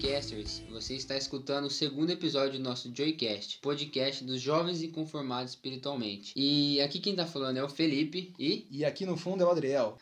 [0.00, 6.32] Joycasters, você está escutando o segundo episódio do nosso Joycast, podcast dos jovens inconformados espiritualmente.
[6.34, 8.66] E aqui quem tá falando é o Felipe e.
[8.80, 9.98] E aqui no fundo é o Adriel.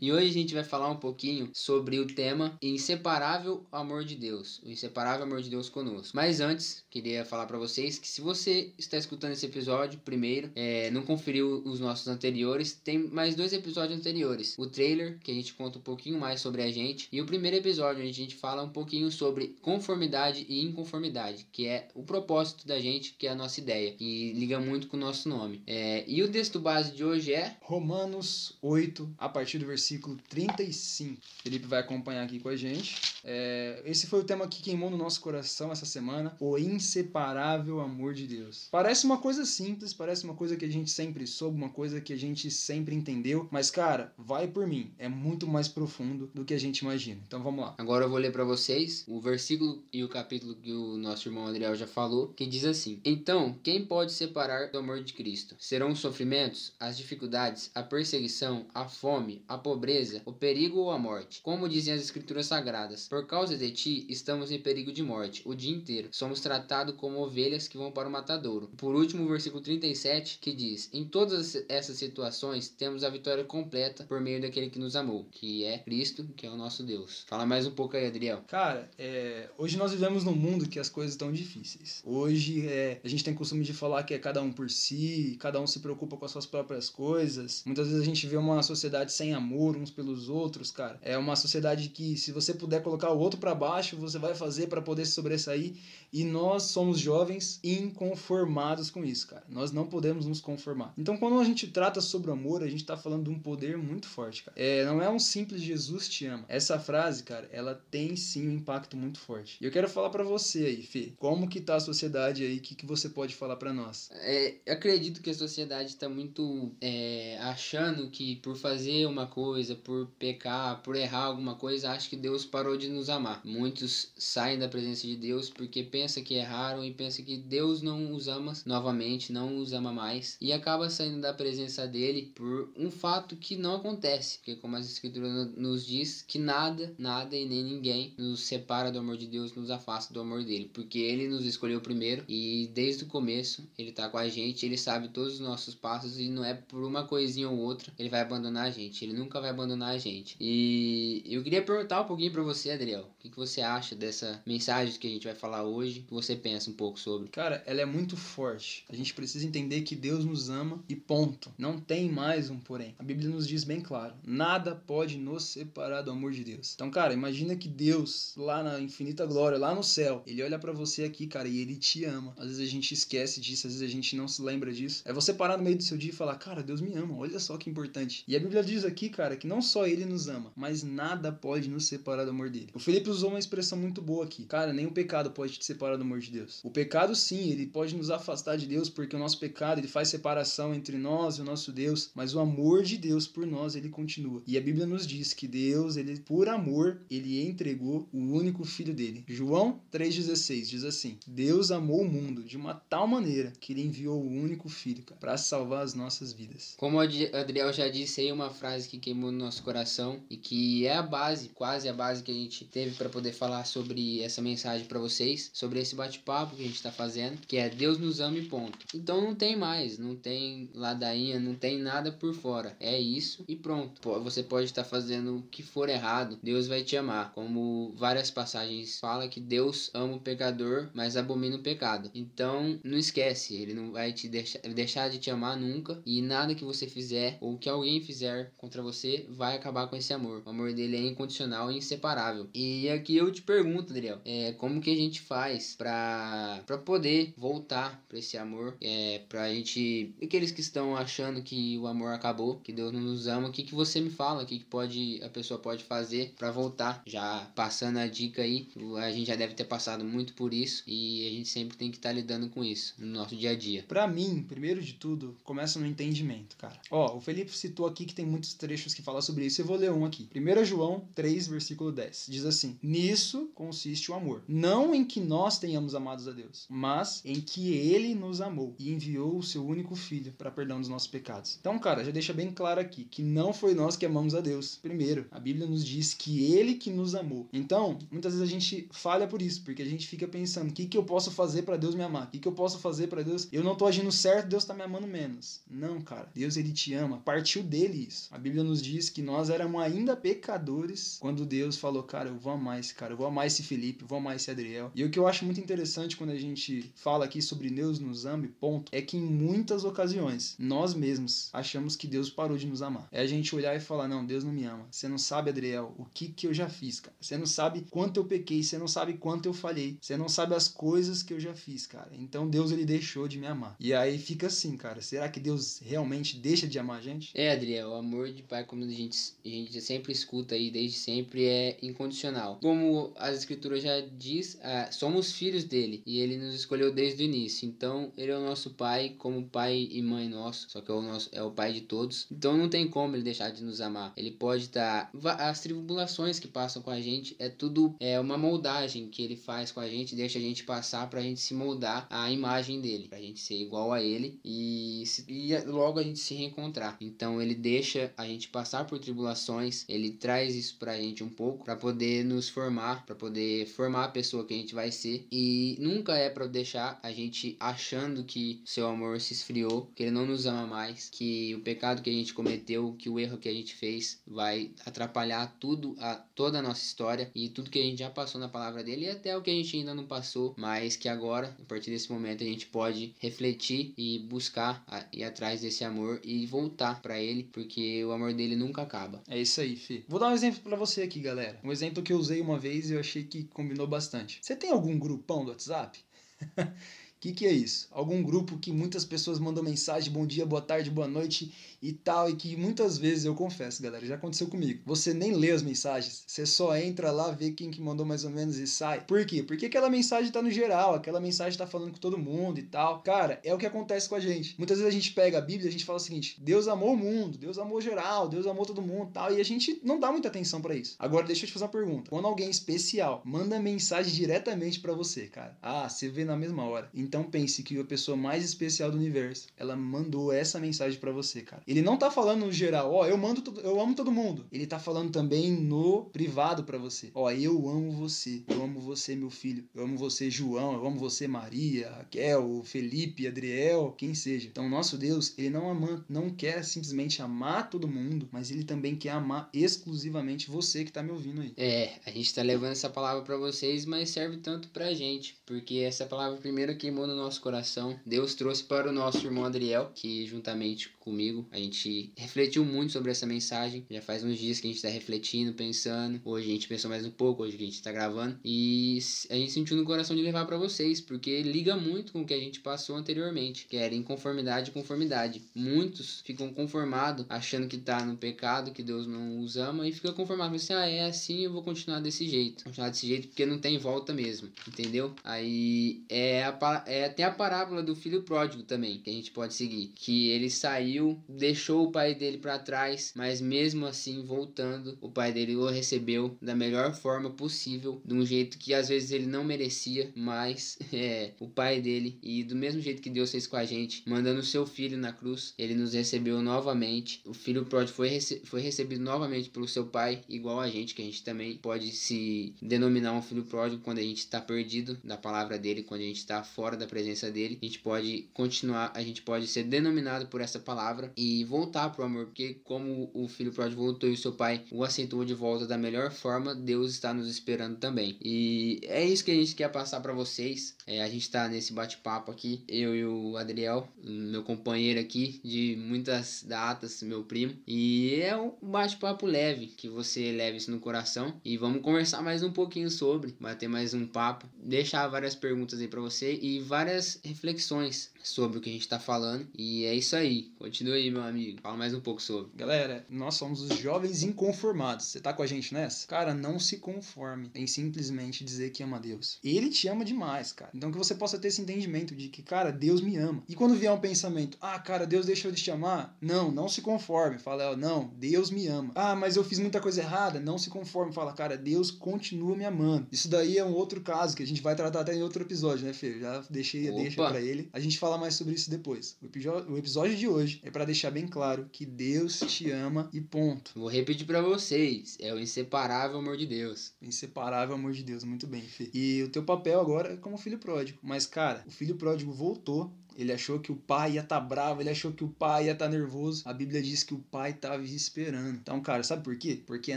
[0.00, 4.60] e hoje a gente vai falar um pouquinho sobre o tema Inseparável Amor de Deus,
[4.64, 6.16] o inseparável amor de Deus conosco.
[6.16, 10.90] Mas antes, queria falar para vocês que se você está escutando esse episódio primeiro, é,
[10.90, 14.54] não conferiu os nossos anteriores, tem mais dois episódios anteriores.
[14.56, 17.58] O trailer, que a gente conta um pouquinho mais sobre a gente, e o primeiro
[17.58, 22.66] episódio, onde a gente fala um pouquinho sobre conformidade e inconformidade, que é o propósito
[22.66, 25.62] da gente, que é a nossa ideia, e liga muito com o nosso nome.
[25.66, 31.20] É, e o texto base de hoje é Romanos 8, a partir do versículo 35.
[31.42, 32.96] Felipe vai acompanhar aqui com a gente.
[33.24, 38.14] É, esse foi o tema que queimou no nosso coração essa semana: o inseparável amor
[38.14, 38.68] de Deus.
[38.70, 42.12] Parece uma coisa simples, parece uma coisa que a gente sempre soube, uma coisa que
[42.12, 46.54] a gente sempre entendeu, mas cara, vai por mim, é muito mais profundo do que
[46.54, 47.20] a gente imagina.
[47.26, 47.74] Então vamos lá.
[47.78, 48.44] Agora eu vou ler para
[48.76, 52.64] vocês o versículo e o capítulo que o nosso irmão Adriel já falou, que diz
[52.64, 55.56] assim: Então, quem pode separar do amor de Cristo?
[55.58, 60.98] Serão os sofrimentos, as dificuldades, a perseguição, a fome, a pobreza, o perigo ou a
[60.98, 61.40] morte?
[61.42, 65.54] Como dizem as escrituras sagradas, por causa de ti estamos em perigo de morte o
[65.54, 66.08] dia inteiro.
[66.12, 68.68] Somos tratados como ovelhas que vão para o matadouro.
[68.76, 74.04] Por último, o versículo 37 que diz: Em todas essas situações temos a vitória completa
[74.04, 77.24] por meio daquele que nos amou, que é Cristo, que é o nosso Deus.
[77.26, 78.42] Fala mais um pouco aí, Adriel.
[78.56, 82.00] Cara, é, hoje nós vivemos num mundo que as coisas estão difíceis.
[82.02, 85.60] Hoje é, a gente tem costume de falar que é cada um por si, cada
[85.60, 87.62] um se preocupa com as suas próprias coisas.
[87.66, 90.98] Muitas vezes a gente vê uma sociedade sem amor uns pelos outros, cara.
[91.02, 94.68] É uma sociedade que se você puder colocar o outro para baixo, você vai fazer
[94.68, 95.74] para poder se sobressair.
[96.10, 99.44] E nós somos jovens inconformados com isso, cara.
[99.50, 100.94] Nós não podemos nos conformar.
[100.96, 103.76] Então, quando a gente trata sobre o amor, a gente tá falando de um poder
[103.76, 104.58] muito forte, cara.
[104.58, 106.46] É, não é um simples Jesus te ama.
[106.48, 109.58] Essa frase, cara, ela tem sim um impacto muito forte.
[109.60, 112.60] E eu quero falar para você aí, Fê, como que tá a sociedade aí, o
[112.60, 114.08] que, que você pode falar para nós?
[114.12, 119.74] É, eu acredito que a sociedade tá muito é, achando que por fazer uma coisa,
[119.74, 123.40] por pecar, por errar alguma coisa, acha que Deus parou de nos amar.
[123.44, 128.12] Muitos saem da presença de Deus porque pensa que erraram e pensa que Deus não
[128.12, 132.90] os ama novamente, não os ama mais e acaba saindo da presença dele por um
[132.90, 137.62] fato que não acontece, porque como as escrituras nos diz que nada, nada e nem
[137.62, 141.44] ninguém nos separa do amor de Deus, nos afasta do amor dele, porque ele nos
[141.44, 145.40] escolheu primeiro e desde o começo ele tá com a gente, ele sabe todos os
[145.40, 149.04] nossos passos e não é por uma coisinha ou outra ele vai abandonar a gente,
[149.04, 150.36] ele nunca vai abandonar a gente.
[150.40, 154.42] E eu queria perguntar um pouquinho para você, Adriel, o que, que você acha dessa
[154.46, 157.28] mensagem que a gente vai falar hoje, que você pensa um pouco sobre?
[157.28, 158.84] Cara, ela é muito forte.
[158.88, 161.52] A gente precisa entender que Deus nos ama e ponto.
[161.58, 162.94] Não tem mais um porém.
[162.98, 166.72] A Bíblia nos diz bem claro: nada pode nos separar do amor de Deus.
[166.74, 170.72] Então, cara, imagina que Deus, lá na infinita glória, lá no céu, ele olha para
[170.72, 172.34] você aqui, cara, e ele te ama.
[172.36, 175.02] Às vezes a gente esquece disso, às vezes a gente não se lembra disso.
[175.04, 177.38] É você parar no meio do seu dia e falar: cara, Deus me ama, olha
[177.38, 178.24] só que importante.
[178.26, 181.68] E a Bíblia diz aqui, cara, que não só ele nos ama, mas nada pode
[181.68, 182.70] nos separar do amor dele.
[182.74, 184.44] O Felipe usou uma expressão muito boa aqui.
[184.44, 186.60] Cara, nem o pecado pode te separar do amor de Deus.
[186.64, 190.08] O pecado, sim, ele pode nos afastar de Deus, porque o nosso pecado ele faz
[190.08, 193.88] separação entre nós e o nosso Deus, mas o amor de Deus por nós ele
[193.88, 194.42] continua.
[194.46, 198.94] E a Bíblia nos diz que Deus, ele por amor, ele entregou o único filho
[198.94, 199.24] dele.
[199.28, 204.20] João 3:16 diz assim: Deus amou o mundo de uma tal maneira que ele enviou
[204.20, 206.74] o único filho para salvar as nossas vidas.
[206.76, 210.86] Como o Adriel já disse aí uma frase que queimou no nosso coração e que
[210.86, 214.40] é a base, quase a base que a gente teve para poder falar sobre essa
[214.40, 218.20] mensagem para vocês, sobre esse bate-papo que a gente está fazendo, que é Deus nos
[218.20, 218.78] ama e ponto.
[218.94, 222.76] Então não tem mais, não tem ladainha, não tem nada por fora.
[222.80, 224.00] É isso e pronto.
[224.20, 227.32] Você pode estar fazendo o que for errado, Deus vai te amar.
[227.32, 232.08] Como várias passagens fala que Deus ama o pecador, mas abomina o pecado.
[232.14, 236.54] Então não esquece, ele não vai te deixar, deixar de te amar nunca e nada
[236.54, 240.40] que você fizer ou que alguém fizer contra você vai acabar com esse amor.
[240.46, 242.48] O amor dele é incondicional e inseparável.
[242.54, 247.34] E aqui eu te pergunto, Adriel, é, como que a gente faz para para poder
[247.36, 248.76] voltar para esse amor?
[248.80, 253.26] É, pra gente, aqueles que estão achando que o amor acabou, que Deus não nos
[253.26, 254.44] ama, o que que você me fala?
[254.44, 257.02] O que que pode a pessoa pode fazer para voltar?
[257.04, 261.26] Já passando a dica aí, a gente já deve ter passado muito por isso e
[261.26, 263.84] a gente sempre tem que estar tá lidando com isso no nosso dia a dia.
[263.86, 266.80] Para mim, primeiro de tudo, começa no entendimento, cara.
[266.90, 269.60] Ó, o Felipe citou aqui que tem muitos trechos que falam sobre isso.
[269.60, 270.28] Eu vou ler um aqui.
[270.34, 272.26] 1 João 3, versículo 10.
[272.28, 274.42] Diz assim: Nisso consiste o amor.
[274.48, 278.92] Não em que nós tenhamos amados a Deus, mas em que ele nos amou e
[278.92, 281.56] enviou o seu único filho para perdão dos nossos pecados.
[281.60, 284.78] Então, cara, já deixa bem claro aqui que não foi nós que amamos a Deus.
[284.80, 287.48] Primeiro, a Bíblia nos diz que ele que nos amou.
[287.52, 290.72] Então, muitas vezes a gente gente falha por isso, porque a gente fica pensando: o
[290.72, 292.24] que, que eu posso fazer para Deus me amar?
[292.24, 293.48] O que, que eu posso fazer para Deus?
[293.52, 295.60] Eu não tô agindo certo, Deus tá me amando menos.
[295.70, 296.28] Não, cara.
[296.34, 297.18] Deus, ele te ama.
[297.18, 298.28] Partiu dele isso.
[298.32, 302.52] A Bíblia nos diz que nós éramos ainda pecadores quando Deus falou: cara, eu vou
[302.52, 304.90] amar esse cara, eu vou amar esse Felipe, eu vou amar esse Adriel.
[304.94, 308.26] E o que eu acho muito interessante quando a gente fala aqui sobre Deus nos
[308.26, 312.82] ama, ponto, é que em muitas ocasiões nós mesmos achamos que Deus parou de nos
[312.82, 313.08] amar.
[313.10, 314.86] É a gente olhar e falar: não, Deus não me ama.
[314.90, 317.14] Você não sabe, Adriel, o que que eu já fiz, cara.
[317.20, 320.54] Você não sabe quanto eu pequei, você não sabe quanto eu falhei, você não sabe
[320.54, 322.10] as coisas que eu já fiz, cara.
[322.12, 323.76] Então Deus ele deixou de me amar.
[323.78, 325.00] E aí fica assim, cara.
[325.00, 327.30] Será que Deus realmente deixa de amar a gente?
[327.34, 330.98] É, Adriel, o amor de pai, como a gente, a gente sempre escuta aí desde
[330.98, 332.58] sempre, é incondicional.
[332.60, 337.26] Como as escrituras já diz, ah, somos filhos dele e ele nos escolheu desde o
[337.26, 337.68] início.
[337.68, 341.02] Então ele é o nosso pai, como pai e mãe nosso, só que é o
[341.02, 342.26] nosso é o pai de todos.
[342.30, 344.12] Então não tem como ele deixar de nos amar.
[344.16, 348.36] Ele pode estar tá, as tribulações que passam com a gente é tudo é uma
[348.36, 352.06] moldagem que ele faz com a gente, deixa a gente passar pra gente se moldar
[352.10, 356.34] à imagem dele, pra gente ser igual a ele e, e logo a gente se
[356.34, 356.96] reencontrar.
[357.00, 361.64] Então ele deixa a gente passar por tribulações, ele traz isso pra gente um pouco
[361.64, 365.76] para poder nos formar, para poder formar a pessoa que a gente vai ser e
[365.80, 370.26] nunca é para deixar a gente achando que seu amor se esfriou, que ele não
[370.26, 373.52] nos ama mais, que o pecado que a gente cometeu, que o erro que a
[373.52, 377.98] gente fez vai atrapalhar tudo a toda a nossa história e tudo que a gente
[377.98, 380.96] já passou na palavra dele e até o que a gente ainda não passou, mas
[380.96, 385.60] que agora, a partir desse momento, a gente pode refletir e buscar a, ir atrás
[385.60, 389.22] desse amor e voltar para ele, porque o amor dele nunca acaba.
[389.28, 390.04] É isso aí, Fih.
[390.08, 391.58] Vou dar um exemplo para você aqui, galera.
[391.62, 394.38] Um exemplo que eu usei uma vez e eu achei que combinou bastante.
[394.42, 395.98] Você tem algum grupão do WhatsApp?
[397.16, 397.88] O que, que é isso?
[397.92, 402.28] Algum grupo que muitas pessoas mandam mensagem, bom dia, boa tarde, boa noite e tal,
[402.28, 404.82] e que muitas vezes, eu confesso, galera, já aconteceu comigo.
[404.84, 408.30] Você nem lê as mensagens, você só entra lá, vê quem que mandou mais ou
[408.30, 409.04] menos e sai.
[409.06, 409.42] Por quê?
[409.42, 413.00] Porque aquela mensagem tá no geral, aquela mensagem tá falando com todo mundo e tal.
[413.00, 414.54] Cara, é o que acontece com a gente.
[414.58, 416.92] Muitas vezes a gente pega a Bíblia e a gente fala o seguinte: Deus amou
[416.92, 420.12] o mundo, Deus amou geral, Deus amou todo mundo tal, e a gente não dá
[420.12, 420.96] muita atenção para isso.
[420.98, 422.10] Agora, deixa eu te fazer uma pergunta.
[422.10, 426.90] Quando alguém especial manda mensagem diretamente para você, cara, ah, você vê na mesma hora.
[426.92, 431.42] Então pense que a pessoa mais especial do universo, ela mandou essa mensagem para você,
[431.42, 431.62] cara.
[431.66, 434.46] Ele não tá falando no geral, ó, eu mando, eu amo todo mundo.
[434.50, 437.10] Ele tá falando também no privado para você.
[437.14, 438.42] Ó, eu amo você.
[438.48, 439.64] Eu amo você, meu filho.
[439.74, 440.74] Eu amo você, João.
[440.74, 444.48] Eu amo você, Maria, Raquel, Felipe, Adriel, quem seja.
[444.48, 448.96] Então, nosso Deus, ele não ama, não quer simplesmente amar todo mundo, mas ele também
[448.96, 451.52] quer amar exclusivamente você que tá me ouvindo aí.
[451.56, 455.78] É, a gente tá levando essa palavra para vocês, mas serve tanto pra gente, porque
[455.78, 456.72] essa palavra primeiro
[457.04, 457.98] no nosso coração.
[458.06, 463.12] Deus trouxe para o nosso irmão Adriel, que juntamente comigo a gente refletiu muito sobre
[463.12, 463.86] essa mensagem.
[463.88, 466.20] Já faz uns dias que a gente está refletindo, pensando.
[466.24, 468.36] Hoje a gente pensou mais um pouco, hoje a gente está gravando.
[468.44, 468.98] E
[469.30, 472.34] a gente sentiu no coração de levar para vocês, porque liga muito com o que
[472.34, 475.42] a gente passou anteriormente, que era inconformidade e conformidade.
[475.54, 480.12] Muitos ficam conformados, achando que tá no pecado, que Deus não os ama, e fica
[480.12, 482.64] conformado, assim, ah, é assim, eu vou continuar desse jeito.
[482.64, 485.14] Continuar desse jeito porque não tem volta mesmo, entendeu?
[485.22, 489.54] Aí é, a, é tem a parábola do filho pródigo também, que a gente pode
[489.54, 489.92] seguir.
[489.94, 490.95] Que ele saiu,
[491.28, 496.36] deixou o pai dele para trás, mas mesmo assim, voltando, o pai dele o recebeu
[496.40, 501.32] da melhor forma possível, de um jeito que às vezes ele não merecia, mas é
[501.40, 502.18] o pai dele.
[502.22, 505.54] E do mesmo jeito que Deus fez com a gente, mandando seu filho na cruz,
[505.58, 507.20] ele nos recebeu novamente.
[507.24, 511.02] O filho pródigo foi, rece foi recebido novamente pelo seu pai, igual a gente, que
[511.02, 515.16] a gente também pode se denominar um filho pródigo quando a gente está perdido da
[515.16, 519.02] palavra dele, quando a gente está fora da presença dele, a gente pode continuar, a
[519.02, 520.85] gente pode ser denominado por essa palavra
[521.16, 524.84] e voltar pro amor, porque como o filho pródigo voltou e o seu pai o
[524.84, 528.16] aceitou de volta da melhor forma, Deus está nos esperando também.
[528.20, 530.74] E é isso que a gente quer passar para vocês.
[530.86, 535.76] É, a gente está nesse bate-papo aqui, eu e o Adriel, meu companheiro aqui de
[535.76, 541.40] muitas datas, meu primo, e é um bate-papo leve, que você leve isso no coração
[541.44, 545.88] e vamos conversar mais um pouquinho sobre, bater mais um papo, deixar várias perguntas aí
[545.88, 549.46] para você e várias reflexões sobre o que a gente está falando.
[549.56, 550.50] E é isso aí.
[550.58, 551.60] Continue aí, meu amigo.
[551.62, 552.50] Fala mais um pouco sobre.
[552.56, 555.06] Galera, nós somos os jovens inconformados.
[555.06, 556.06] Você tá com a gente nessa?
[556.06, 559.38] Cara, não se conforme em simplesmente dizer que ama Deus.
[559.44, 560.70] Ele te ama demais, cara.
[560.74, 563.42] Então que você possa ter esse entendimento de que, cara, Deus me ama.
[563.48, 566.82] E quando vier um pensamento, ah, cara, Deus deixou de te amar, não, não se
[566.82, 567.38] conforme.
[567.38, 568.92] Fala, não, Deus me ama.
[568.94, 571.12] Ah, mas eu fiz muita coisa errada, não se conforme.
[571.12, 573.06] Fala, cara, Deus continua me amando.
[573.12, 575.86] Isso daí é um outro caso que a gente vai tratar até em outro episódio,
[575.86, 576.18] né, Fê?
[576.18, 577.68] Já deixei, deixa para ele.
[577.72, 579.16] A gente fala falar mais sobre isso depois.
[579.22, 583.72] O episódio, de hoje é para deixar bem claro que Deus te ama e ponto.
[583.74, 586.92] Vou repetir para vocês, é o inseparável amor de Deus.
[587.00, 588.90] Inseparável amor de Deus, muito bem, Fê.
[588.92, 590.98] E o teu papel agora é como filho pródigo.
[591.02, 594.80] Mas, cara, o filho pródigo voltou ele achou que o pai ia estar tá bravo,
[594.80, 596.42] ele achou que o pai ia estar tá nervoso.
[596.44, 598.50] A Bíblia diz que o pai estava esperando.
[598.50, 599.60] Então, cara, sabe por quê?
[599.66, 599.96] Porque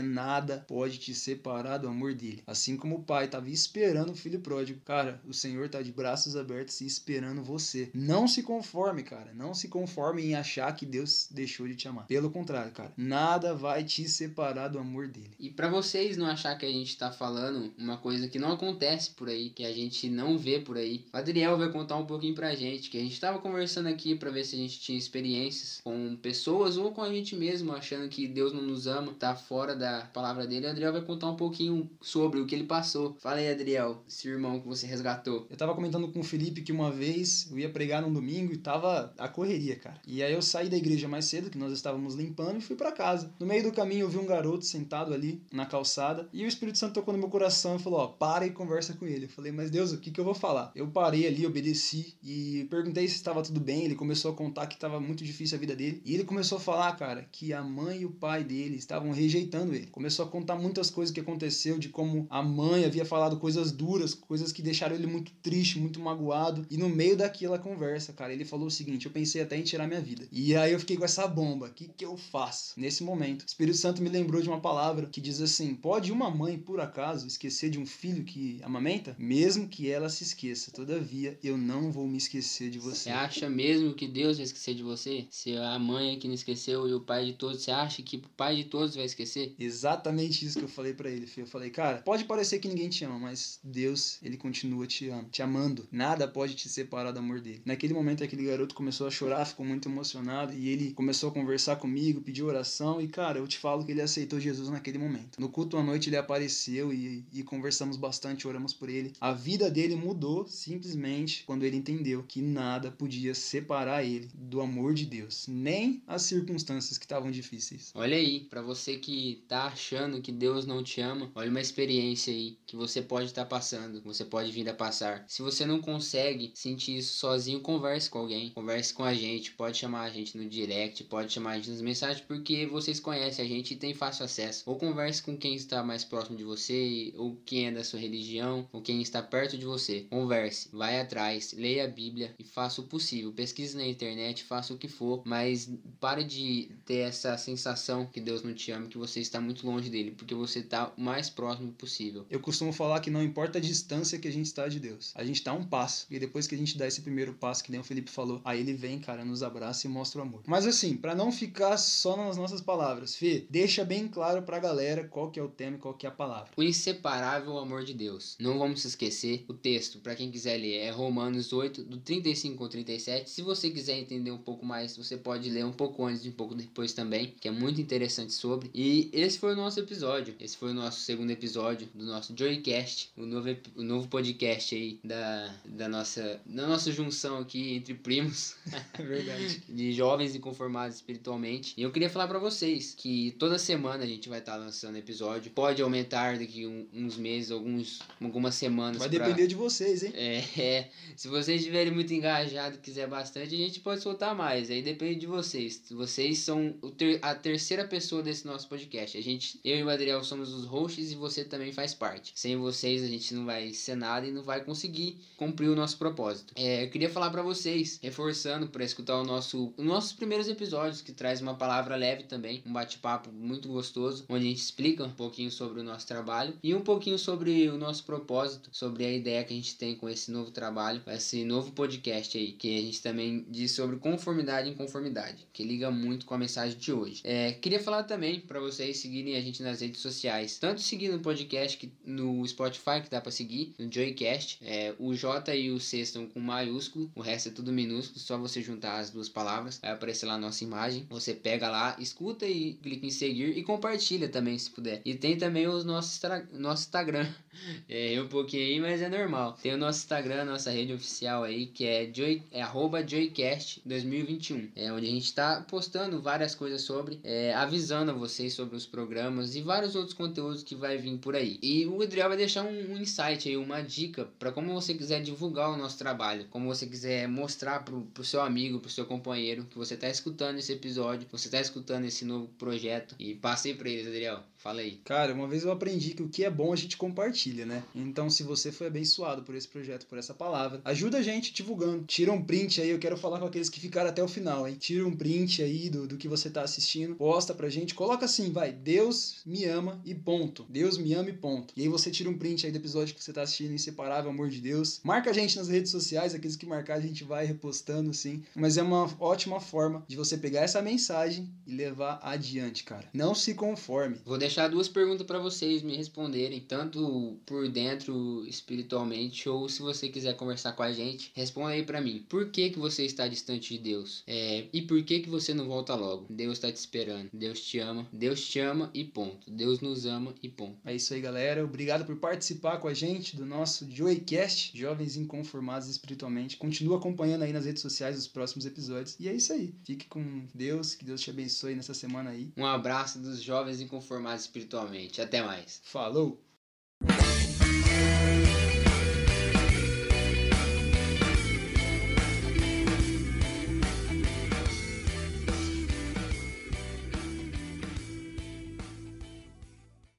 [0.00, 2.42] nada pode te separar do amor dele.
[2.46, 4.80] Assim como o pai estava esperando o filho pródigo.
[4.84, 7.90] Cara, o Senhor está de braços abertos e esperando você.
[7.94, 9.32] Não se conforme, cara.
[9.34, 12.06] Não se conforme em achar que Deus deixou de te amar.
[12.06, 12.92] Pelo contrário, cara.
[12.96, 15.30] Nada vai te separar do amor dele.
[15.38, 19.10] E para vocês não achar que a gente está falando uma coisa que não acontece
[19.10, 22.34] por aí, que a gente não vê por aí, o Adriel vai contar um pouquinho
[22.34, 24.96] pra gente que a gente gente estava conversando aqui para ver se a gente tinha
[24.96, 29.34] experiências com pessoas ou com a gente mesmo, achando que Deus não nos ama, tá
[29.34, 30.66] fora da palavra dele.
[30.66, 33.16] O Adriel vai contar um pouquinho sobre o que ele passou.
[33.18, 35.46] Fala aí, Adriel, esse irmão que você resgatou.
[35.50, 38.58] Eu tava comentando com o Felipe que uma vez eu ia pregar num domingo e
[38.58, 40.00] tava a correria, cara.
[40.06, 42.92] E aí eu saí da igreja mais cedo, que nós estávamos limpando, e fui para
[42.92, 43.34] casa.
[43.40, 46.78] No meio do caminho eu vi um garoto sentado ali na calçada e o Espírito
[46.78, 49.24] Santo tocou no meu coração e falou: Ó, para e conversa com ele.
[49.24, 50.70] Eu falei, mas Deus, o que, que eu vou falar?
[50.74, 54.74] Eu parei ali, obedeci e perguntei se estava tudo bem, ele começou a contar que
[54.74, 56.00] estava muito difícil a vida dele.
[56.04, 59.74] E ele começou a falar, cara, que a mãe e o pai dele estavam rejeitando
[59.74, 59.86] ele.
[59.86, 64.14] Começou a contar muitas coisas que aconteceu, de como a mãe havia falado coisas duras,
[64.14, 66.66] coisas que deixaram ele muito triste, muito magoado.
[66.70, 69.86] E no meio daquela conversa, cara, ele falou o seguinte: eu pensei até em tirar
[69.86, 70.26] minha vida.
[70.30, 71.66] E aí eu fiquei com essa bomba.
[71.66, 72.74] O que, que eu faço?
[72.76, 76.30] Nesse momento, o Espírito Santo me lembrou de uma palavra que diz assim: pode uma
[76.30, 79.16] mãe, por acaso, esquecer de um filho que amamenta?
[79.18, 82.89] Mesmo que ela se esqueça, todavia eu não vou me esquecer de você.
[82.94, 85.26] Você acha mesmo que Deus vai esquecer de você?
[85.30, 88.16] Se a mãe é que não esqueceu e o pai de todos, você acha que
[88.16, 89.54] o pai de todos vai esquecer?
[89.58, 91.44] Exatamente isso que eu falei para ele, filho.
[91.44, 95.30] Eu falei, cara, pode parecer que ninguém te ama, mas Deus, ele continua te amando,
[95.30, 95.88] te amando.
[95.90, 97.62] Nada pode te separar do amor dele.
[97.64, 101.76] Naquele momento, aquele garoto começou a chorar, ficou muito emocionado e ele começou a conversar
[101.76, 105.40] comigo, pediu oração e, cara, eu te falo que ele aceitou Jesus naquele momento.
[105.40, 109.12] No culto à noite ele apareceu e, e conversamos bastante, oramos por ele.
[109.20, 114.62] A vida dele mudou simplesmente quando ele entendeu que nada nada podia separar ele do
[114.62, 117.92] amor de Deus, nem as circunstâncias que estavam difíceis.
[117.94, 122.32] Olha aí, para você que tá achando que Deus não te ama, olha uma experiência
[122.32, 125.24] aí que você pode estar tá passando, você pode vir a passar.
[125.28, 129.76] Se você não consegue sentir isso sozinho, converse com alguém, converse com a gente, pode
[129.76, 133.48] chamar a gente no direct, pode chamar a gente nas mensagens, porque vocês conhecem a
[133.48, 134.62] gente e tem fácil acesso.
[134.64, 138.66] Ou converse com quem está mais próximo de você, ou quem é da sua religião,
[138.72, 140.06] ou quem está perto de você.
[140.08, 143.32] Converse, vai atrás, leia a Bíblia e faça faça o possível.
[143.32, 148.42] Pesquise na internet, faça o que for, mas pare de ter essa sensação que Deus
[148.42, 151.72] não te ama, que você está muito longe dele, porque você está o mais próximo
[151.72, 152.26] possível.
[152.28, 155.24] Eu costumo falar que não importa a distância que a gente está de Deus, a
[155.24, 157.80] gente está um passo, e depois que a gente dá esse primeiro passo, que nem
[157.80, 160.42] o Felipe falou, aí ele vem, cara, nos abraça e mostra o amor.
[160.46, 165.08] Mas assim, para não ficar só nas nossas palavras, Fê, deixa bem claro pra galera
[165.08, 166.52] qual que é o tema e qual que é a palavra.
[166.58, 168.36] O inseparável amor de Deus.
[168.38, 173.28] Não vamos esquecer, o texto, para quem quiser ler, é Romanos 8, do 35 37.
[173.30, 176.32] Se você quiser entender um pouco mais, você pode ler um pouco antes e um
[176.32, 178.70] pouco depois também, que é muito interessante sobre.
[178.74, 180.34] E esse foi o nosso episódio.
[180.40, 184.98] Esse foi o nosso segundo episódio do nosso Joycast, o novo, o novo podcast aí
[185.04, 188.54] da, da, nossa, da nossa junção aqui entre primos.
[188.98, 189.62] É verdade.
[189.68, 191.74] de jovens inconformados espiritualmente.
[191.76, 194.96] E eu queria falar para vocês que toda semana a gente vai estar tá lançando
[194.96, 195.50] episódio.
[195.50, 198.98] Pode aumentar daqui um, uns meses, alguns, algumas semanas.
[198.98, 199.26] Vai pra...
[199.26, 200.12] depender de vocês, hein?
[200.14, 200.90] É, é.
[201.16, 204.70] Se vocês estiverem muito engajados engajado quiser bastante, a gente pode soltar mais.
[204.70, 205.82] Aí depende de vocês.
[205.90, 209.16] Vocês são ter, a terceira pessoa desse nosso podcast.
[209.16, 212.32] A gente, eu e o Adriel somos os hosts e você também faz parte.
[212.34, 215.98] Sem vocês a gente não vai ser nada e não vai conseguir cumprir o nosso
[215.98, 216.52] propósito.
[216.56, 221.02] É, eu queria falar para vocês, reforçando para escutar o nosso, os nossos primeiros episódios
[221.02, 225.10] que traz uma palavra leve também, um bate-papo muito gostoso, onde a gente explica um
[225.10, 229.44] pouquinho sobre o nosso trabalho e um pouquinho sobre o nosso propósito, sobre a ideia
[229.44, 233.02] que a gente tem com esse novo trabalho, esse novo podcast aí que a gente
[233.02, 237.20] também diz sobre conformidade e inconformidade, que liga muito com a mensagem de hoje.
[237.24, 241.20] É, queria falar também para vocês seguirem a gente nas redes sociais, tanto seguindo o
[241.20, 245.80] podcast que, no Spotify, que dá para seguir, no Joycast, é, o J e o
[245.80, 249.78] C estão com maiúsculo, o resto é tudo minúsculo, só você juntar as duas palavras,
[249.80, 253.62] vai aparecer lá a nossa imagem, você pega lá, escuta e clica em seguir e
[253.62, 255.00] compartilha também se puder.
[255.04, 256.20] E tem também o nosso,
[256.52, 257.26] nosso Instagram,
[257.88, 259.58] é um pouquinho aí, mas é normal.
[259.62, 264.72] Tem o nosso Instagram, nossa rede oficial aí, que é Joy, é arroba Joycast 2021.
[264.76, 268.84] É onde a gente está postando várias coisas sobre, é, avisando a vocês sobre os
[268.84, 271.58] programas e vários outros conteúdos que vai vir por aí.
[271.62, 275.22] E o Adriel vai deixar um, um insight aí, uma dica para como você quiser
[275.22, 279.64] divulgar o nosso trabalho, como você quiser mostrar pro, pro seu amigo, pro seu companheiro
[279.64, 283.88] que você está escutando esse episódio, você está escutando esse novo projeto e passei para
[283.88, 284.49] eles, Adriel.
[284.62, 285.00] Fala aí.
[285.06, 287.82] Cara, uma vez eu aprendi que o que é bom a gente compartilha, né?
[287.94, 292.04] Então, se você foi abençoado por esse projeto, por essa palavra, ajuda a gente divulgando.
[292.04, 294.76] Tira um print aí, eu quero falar com aqueles que ficaram até o final, hein?
[294.78, 298.52] Tira um print aí do, do que você tá assistindo, posta pra gente, coloca assim,
[298.52, 300.66] vai, Deus me ama e ponto.
[300.68, 301.72] Deus me ama e ponto.
[301.74, 304.50] E aí você tira um print aí do episódio que você tá assistindo, Inseparável Amor
[304.50, 305.00] de Deus.
[305.02, 308.42] Marca a gente nas redes sociais, aqueles que marcar a gente vai repostando, sim.
[308.54, 313.08] Mas é uma ótima forma de você pegar essa mensagem e levar adiante, cara.
[313.14, 314.18] Não se conforme.
[314.22, 319.80] Vou deixar deixar duas perguntas para vocês me responderem, tanto por dentro espiritualmente ou se
[319.80, 322.26] você quiser conversar com a gente, responda aí para mim.
[322.28, 324.24] Por que que você está distante de Deus?
[324.26, 326.26] É, e por que que você não volta logo?
[326.28, 327.30] Deus está te esperando.
[327.32, 328.08] Deus te ama.
[328.12, 329.48] Deus te ama e ponto.
[329.48, 330.76] Deus nos ama e ponto.
[330.84, 331.64] É isso aí, galera.
[331.64, 336.56] Obrigado por participar com a gente do nosso Joeycast, Jovens Inconformados Espiritualmente.
[336.56, 339.14] Continua acompanhando aí nas redes sociais os próximos episódios.
[339.20, 339.72] E é isso aí.
[339.84, 342.50] Fique com Deus, que Deus te abençoe nessa semana aí.
[342.56, 345.20] Um abraço dos jovens inconformados espiritualmente.
[345.20, 345.80] Até mais.
[345.84, 346.42] Falou!